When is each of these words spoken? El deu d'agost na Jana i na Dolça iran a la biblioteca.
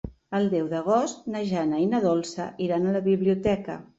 El 0.35 0.45
deu 0.53 0.69
d'agost 0.71 1.27
na 1.35 1.41
Jana 1.51 1.83
i 1.83 1.85
na 1.91 2.01
Dolça 2.07 2.49
iran 2.69 2.87
a 2.87 2.95
la 2.99 3.05
biblioteca. 3.13 3.77